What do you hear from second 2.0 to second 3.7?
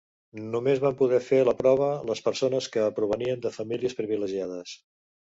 les persones que provenien de